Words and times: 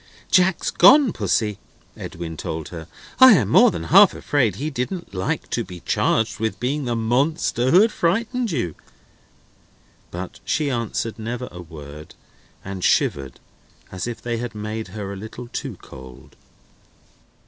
"Jack's 0.31 0.71
gone, 0.71 1.13
Pussy," 1.13 1.59
Edwin 1.95 2.35
told 2.35 2.69
her. 2.69 2.87
"I 3.19 3.33
am 3.33 3.49
more 3.49 3.69
than 3.69 3.83
half 3.83 4.15
afraid 4.15 4.55
he 4.55 4.71
didn't 4.71 5.13
like 5.13 5.47
to 5.51 5.63
be 5.63 5.81
charged 5.81 6.39
with 6.39 6.59
being 6.59 6.85
the 6.85 6.95
Monster 6.95 7.69
who 7.69 7.81
had 7.81 7.91
frightened 7.91 8.49
you." 8.49 8.73
But 10.09 10.39
she 10.43 10.71
answered 10.71 11.19
never 11.19 11.47
a 11.51 11.61
word, 11.61 12.15
and 12.65 12.83
shivered, 12.83 13.39
as 13.91 14.07
if 14.07 14.19
they 14.23 14.37
had 14.37 14.55
made 14.55 14.87
her 14.87 15.13
a 15.13 15.15
little 15.15 15.47
too 15.49 15.77
cold. 15.83 16.35